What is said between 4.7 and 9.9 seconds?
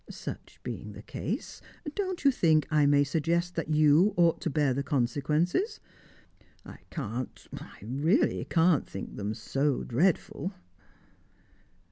the consequences? I can't I really can't think them so